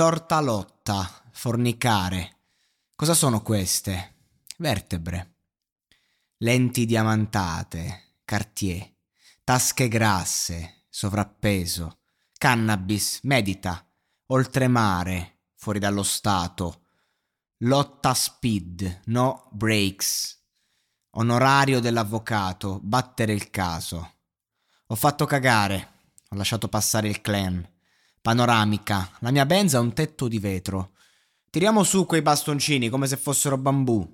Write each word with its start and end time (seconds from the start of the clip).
Tortalotta, 0.00 1.24
fornicare. 1.30 2.36
Cosa 2.96 3.12
sono 3.12 3.42
queste? 3.42 4.14
Vertebre. 4.56 5.34
Lenti 6.38 6.86
diamantate, 6.86 8.14
Cartier, 8.24 8.94
tasche 9.44 9.88
grasse, 9.88 10.84
sovrappeso, 10.88 11.98
cannabis, 12.38 13.20
medita, 13.24 13.86
oltremare, 14.28 15.40
fuori 15.54 15.78
dallo 15.78 16.02
Stato, 16.02 16.86
lotta 17.58 18.14
speed, 18.14 19.02
no 19.04 19.50
breaks, 19.52 20.42
onorario 21.10 21.78
dell'avvocato, 21.78 22.80
battere 22.82 23.34
il 23.34 23.50
caso. 23.50 24.14
Ho 24.86 24.94
fatto 24.94 25.26
cagare, 25.26 25.92
ho 26.30 26.36
lasciato 26.36 26.68
passare 26.68 27.06
il 27.06 27.20
clan. 27.20 27.68
Panoramica, 28.22 29.10
la 29.20 29.30
mia 29.30 29.46
benza 29.46 29.78
ha 29.78 29.80
un 29.80 29.94
tetto 29.94 30.28
di 30.28 30.38
vetro. 30.38 30.92
Tiriamo 31.48 31.82
su 31.82 32.04
quei 32.04 32.20
bastoncini 32.20 32.90
come 32.90 33.06
se 33.06 33.16
fossero 33.16 33.56
bambù. 33.56 34.06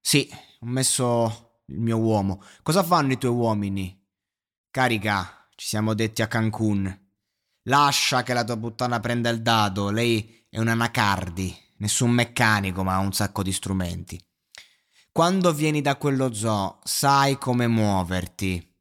Sì, 0.00 0.28
ho 0.60 0.66
messo 0.66 1.60
il 1.66 1.78
mio 1.78 1.98
uomo. 1.98 2.42
Cosa 2.62 2.82
fanno 2.82 3.12
i 3.12 3.18
tuoi 3.18 3.32
uomini? 3.32 4.02
Carica, 4.70 5.46
ci 5.56 5.66
siamo 5.66 5.92
detti 5.92 6.22
a 6.22 6.26
Cancun. 6.26 7.02
Lascia 7.64 8.22
che 8.22 8.32
la 8.32 8.44
tua 8.44 8.56
puttana 8.56 8.98
prenda 9.00 9.28
il 9.28 9.42
dado, 9.42 9.90
lei 9.90 10.46
è 10.48 10.58
una 10.58 10.74
Nacardi, 10.74 11.54
nessun 11.78 12.10
meccanico 12.10 12.82
ma 12.82 12.94
ha 12.94 12.98
un 12.98 13.12
sacco 13.12 13.42
di 13.42 13.52
strumenti. 13.52 14.18
Quando 15.12 15.52
vieni 15.52 15.82
da 15.82 15.96
quello 15.96 16.32
zoo, 16.32 16.80
sai 16.82 17.36
come 17.38 17.66
muoverti. 17.66 18.73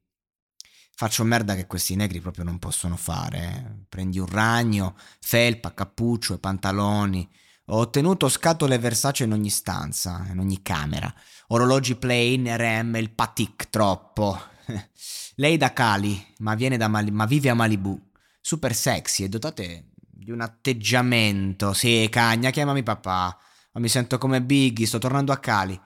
Faccio 0.95 1.23
merda 1.23 1.55
che 1.55 1.65
questi 1.65 1.95
negri 1.95 2.19
proprio 2.21 2.43
non 2.43 2.59
possono 2.59 2.95
fare. 2.95 3.85
Prendi 3.89 4.19
un 4.19 4.27
ragno, 4.27 4.95
felpa, 5.19 5.73
cappuccio 5.73 6.35
e 6.35 6.39
pantaloni. 6.39 7.27
Ho 7.67 7.77
ottenuto 7.77 8.29
scatole 8.29 8.77
Versace 8.77 9.23
in 9.23 9.31
ogni 9.31 9.49
stanza, 9.49 10.25
in 10.29 10.39
ogni 10.39 10.61
camera. 10.61 11.11
Orologi 11.47 11.95
plain, 11.95 12.45
RM, 12.55 12.95
il 12.97 13.09
patic 13.11 13.69
troppo. 13.69 14.39
Lei 15.35 15.57
da 15.57 15.73
Cali, 15.73 16.23
ma, 16.39 16.55
da 16.55 16.87
Mali- 16.87 17.11
ma 17.11 17.25
vive 17.25 17.49
a 17.49 17.53
Malibu 17.53 17.99
super 18.39 18.75
sexy 18.75 19.23
e 19.23 19.29
dotate 19.29 19.91
di 19.95 20.29
un 20.29 20.41
atteggiamento. 20.41 21.73
Sì, 21.73 22.07
cagna, 22.11 22.51
chiamami 22.51 22.83
papà. 22.83 23.37
Ma 23.71 23.79
mi 23.79 23.89
sento 23.89 24.17
come 24.19 24.43
Biggie, 24.43 24.85
sto 24.85 24.99
tornando 24.99 25.31
a 25.31 25.37
Cali. 25.37 25.79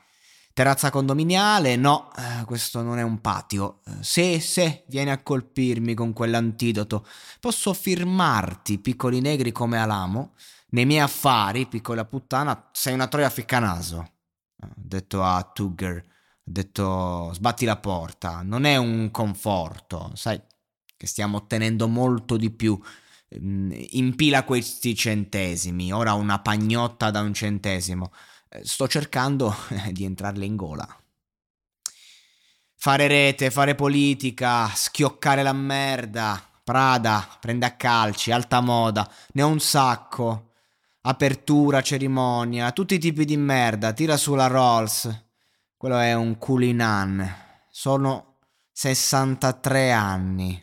Terrazza 0.57 0.89
condominiale? 0.89 1.75
No, 1.75 2.09
eh, 2.17 2.43
questo 2.45 2.81
non 2.81 2.97
è 2.97 3.03
un 3.03 3.21
patio. 3.21 3.81
Eh, 3.85 3.91
se, 4.01 4.39
se, 4.39 4.85
vieni 4.87 5.11
a 5.11 5.21
colpirmi 5.21 5.93
con 5.93 6.13
quell'antidoto. 6.13 7.05
Posso 7.39 7.73
firmarti, 7.73 8.79
piccoli 8.79 9.21
negri 9.21 9.51
come 9.51 9.77
Alamo. 9.77 10.33
Nei 10.69 10.87
miei 10.87 11.01
affari, 11.01 11.67
piccola 11.67 12.05
puttana, 12.05 12.69
sei 12.71 12.95
una 12.95 13.05
troia 13.05 13.29
ficcanaso. 13.29 13.97
Ho 14.59 14.73
detto 14.75 15.21
a 15.23 15.43
Tugger, 15.43 16.03
detto 16.41 17.31
sbatti 17.33 17.63
la 17.63 17.77
porta. 17.77 18.41
Non 18.41 18.63
è 18.63 18.77
un 18.77 19.11
conforto, 19.11 20.09
sai, 20.15 20.41
che 20.97 21.05
stiamo 21.05 21.37
ottenendo 21.37 21.87
molto 21.87 22.35
di 22.35 22.49
più. 22.49 22.75
Mm, 23.39 23.71
impila 23.91 24.43
questi 24.43 24.95
centesimi, 24.95 25.93
ora 25.93 26.13
una 26.13 26.39
pagnotta 26.39 27.11
da 27.11 27.21
un 27.21 27.35
centesimo. 27.35 28.11
Eh, 28.49 28.65
sto 28.65 28.87
cercando 28.87 29.55
di 29.91 30.05
entrarle 30.05 30.45
in 30.45 30.55
gola. 30.55 30.87
Fare 32.75 33.07
rete, 33.07 33.51
fare 33.51 33.75
politica, 33.75 34.67
schioccare 34.69 35.43
la 35.43 35.53
merda. 35.53 36.41
Prada, 36.63 37.25
prende 37.39 37.65
a 37.65 37.75
calci, 37.75 38.31
alta 38.31 38.59
moda, 38.59 39.09
ne 39.33 39.41
ho 39.41 39.47
un 39.47 39.59
sacco. 39.59 40.51
Apertura, 41.01 41.81
cerimonia, 41.81 42.73
tutti 42.73 42.95
i 42.95 42.99
tipi 42.99 43.23
di 43.23 43.37
merda, 43.37 43.93
tira 43.93 44.17
sulla 44.17 44.47
Rolls. 44.47 45.25
Quello 45.77 45.97
è 45.97 46.13
un 46.13 46.37
culinan. 46.37 47.45
Sono 47.69 48.39
63 48.73 49.91
anni 49.91 50.61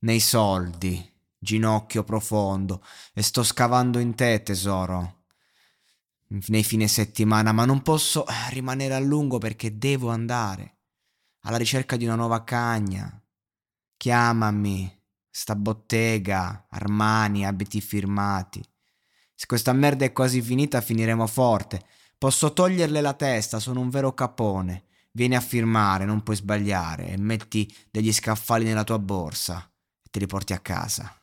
nei 0.00 0.20
soldi, 0.20 1.12
ginocchio 1.36 2.04
profondo, 2.04 2.84
e 3.12 3.22
sto 3.22 3.42
scavando 3.42 3.98
in 3.98 4.14
te, 4.14 4.42
tesoro. 4.42 5.17
Nei 6.28 6.62
fine 6.62 6.88
settimana, 6.88 7.52
ma 7.52 7.64
non 7.64 7.82
posso 7.82 8.26
eh, 8.26 8.32
rimanere 8.50 8.94
a 8.94 8.98
lungo 8.98 9.38
perché 9.38 9.78
devo 9.78 10.10
andare 10.10 10.76
alla 11.42 11.56
ricerca 11.56 11.96
di 11.96 12.04
una 12.04 12.16
nuova 12.16 12.44
cagna. 12.44 13.22
Chiamami, 13.96 15.02
sta 15.30 15.56
bottega, 15.56 16.66
Armani, 16.68 17.46
abiti 17.46 17.80
firmati. 17.80 18.62
Se 19.34 19.46
questa 19.46 19.72
merda 19.72 20.04
è 20.04 20.12
quasi 20.12 20.42
finita, 20.42 20.80
finiremo 20.80 21.26
forte. 21.26 21.84
Posso 22.18 22.52
toglierle 22.52 23.00
la 23.00 23.14
testa, 23.14 23.58
sono 23.60 23.80
un 23.80 23.88
vero 23.88 24.12
capone. 24.12 24.84
Vieni 25.12 25.36
a 25.36 25.40
firmare, 25.40 26.04
non 26.04 26.22
puoi 26.22 26.36
sbagliare, 26.36 27.08
e 27.08 27.16
metti 27.16 27.72
degli 27.90 28.12
scaffali 28.12 28.64
nella 28.64 28.84
tua 28.84 28.98
borsa 28.98 29.70
te 30.10 30.18
li 30.18 30.26
porti 30.26 30.52
a 30.52 30.58
casa. 30.58 31.14